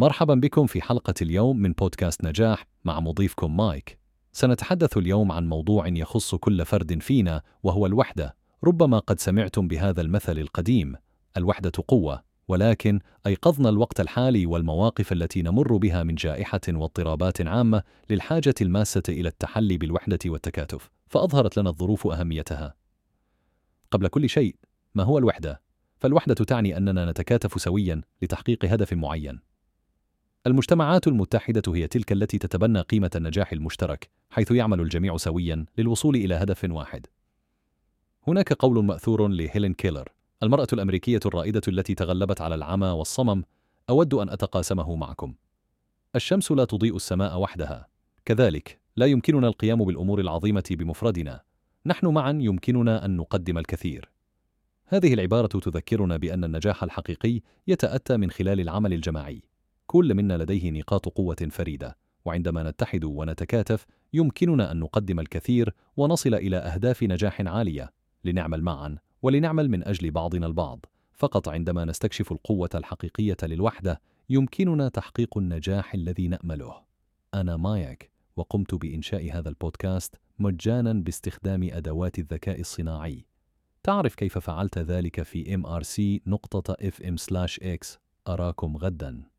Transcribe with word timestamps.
مرحبا 0.00 0.34
بكم 0.34 0.66
في 0.66 0.82
حلقة 0.82 1.14
اليوم 1.22 1.58
من 1.58 1.72
بودكاست 1.72 2.24
نجاح 2.24 2.66
مع 2.84 3.00
مضيفكم 3.00 3.56
مايك. 3.56 3.98
سنتحدث 4.32 4.96
اليوم 4.96 5.32
عن 5.32 5.48
موضوع 5.48 5.88
يخص 5.88 6.34
كل 6.34 6.64
فرد 6.64 7.02
فينا 7.02 7.42
وهو 7.62 7.86
الوحدة. 7.86 8.36
ربما 8.64 8.98
قد 8.98 9.20
سمعتم 9.20 9.68
بهذا 9.68 10.00
المثل 10.00 10.38
القديم: 10.38 10.94
الوحدة 11.36 11.72
قوة، 11.88 12.22
ولكن 12.48 13.00
أيقظنا 13.26 13.68
الوقت 13.68 14.00
الحالي 14.00 14.46
والمواقف 14.46 15.12
التي 15.12 15.42
نمر 15.42 15.76
بها 15.76 16.02
من 16.02 16.14
جائحة 16.14 16.60
واضطرابات 16.68 17.40
عامة 17.40 17.82
للحاجة 18.10 18.54
الماسة 18.60 19.02
إلى 19.08 19.28
التحلي 19.28 19.78
بالوحدة 19.78 20.18
والتكاتف، 20.26 20.90
فأظهرت 21.06 21.58
لنا 21.58 21.70
الظروف 21.70 22.06
أهميتها. 22.06 22.74
قبل 23.90 24.08
كل 24.08 24.28
شيء، 24.28 24.56
ما 24.94 25.02
هو 25.02 25.18
الوحدة؟ 25.18 25.62
فالوحدة 25.98 26.34
تعني 26.34 26.76
أننا 26.76 27.10
نتكاتف 27.10 27.62
سويا 27.62 28.00
لتحقيق 28.22 28.64
هدف 28.64 28.92
معين. 28.92 29.49
المجتمعات 30.46 31.06
المتحدة 31.06 31.62
هي 31.74 31.86
تلك 31.86 32.12
التي 32.12 32.38
تتبنى 32.38 32.80
قيمة 32.80 33.10
النجاح 33.16 33.52
المشترك، 33.52 34.10
حيث 34.30 34.50
يعمل 34.50 34.80
الجميع 34.80 35.16
سويا 35.16 35.64
للوصول 35.78 36.16
إلى 36.16 36.34
هدف 36.34 36.66
واحد. 36.70 37.06
هناك 38.26 38.52
قول 38.52 38.84
مأثور 38.84 39.28
لهيلين 39.28 39.74
كيلر، 39.74 40.08
المرأة 40.42 40.66
الأمريكية 40.72 41.20
الرائدة 41.26 41.60
التي 41.68 41.94
تغلبت 41.94 42.40
على 42.40 42.54
العمى 42.54 42.86
والصمم، 42.86 43.42
أود 43.90 44.14
أن 44.14 44.28
أتقاسمه 44.28 44.96
معكم. 44.96 45.34
الشمس 46.16 46.52
لا 46.52 46.64
تضيء 46.64 46.96
السماء 46.96 47.40
وحدها، 47.40 47.86
كذلك 48.24 48.80
لا 48.96 49.06
يمكننا 49.06 49.48
القيام 49.48 49.84
بالأمور 49.84 50.20
العظيمة 50.20 50.64
بمفردنا، 50.70 51.42
نحن 51.86 52.06
معا 52.06 52.38
يمكننا 52.40 53.04
أن 53.04 53.16
نقدم 53.16 53.58
الكثير. 53.58 54.10
هذه 54.86 55.14
العبارة 55.14 55.46
تذكرنا 55.46 56.16
بأن 56.16 56.44
النجاح 56.44 56.82
الحقيقي 56.82 57.40
يتأتى 57.66 58.16
من 58.16 58.30
خلال 58.30 58.60
العمل 58.60 58.92
الجماعي. 58.92 59.42
كل 59.90 60.14
منا 60.14 60.38
لديه 60.38 60.70
نقاط 60.70 61.08
قوة 61.08 61.48
فريدة، 61.50 61.96
وعندما 62.24 62.70
نتحد 62.70 63.04
ونتكاتف 63.04 63.86
يمكننا 64.12 64.72
أن 64.72 64.80
نقدم 64.80 65.20
الكثير 65.20 65.74
ونصل 65.96 66.34
إلى 66.34 66.56
أهداف 66.56 67.02
نجاح 67.02 67.40
عالية، 67.40 67.92
لنعمل 68.24 68.62
معا 68.62 68.96
ولنعمل 69.22 69.68
من 69.68 69.88
أجل 69.88 70.10
بعضنا 70.10 70.46
البعض. 70.46 70.86
فقط 71.12 71.48
عندما 71.48 71.84
نستكشف 71.84 72.32
القوة 72.32 72.68
الحقيقية 72.74 73.36
للوحدة 73.42 74.00
يمكننا 74.28 74.88
تحقيق 74.88 75.38
النجاح 75.38 75.94
الذي 75.94 76.28
نأمله. 76.28 76.74
أنا 77.34 77.56
مايك، 77.56 78.10
وقمت 78.36 78.74
بإنشاء 78.74 79.32
هذا 79.32 79.48
البودكاست 79.48 80.14
مجانا 80.38 80.92
باستخدام 80.92 81.68
أدوات 81.72 82.18
الذكاء 82.18 82.60
الصناعي. 82.60 83.24
تعرف 83.82 84.14
كيف 84.14 84.38
فعلت 84.38 84.78
ذلك 84.78 85.22
في 85.22 85.56
mrc 85.56 86.28
نقطة 86.28 86.74
fm/x 86.74 87.98
أراكم 88.28 88.76
غداً 88.76 89.30